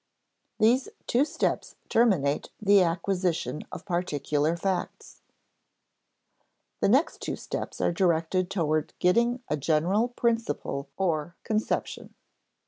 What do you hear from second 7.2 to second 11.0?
two steps are directed toward getting a general principle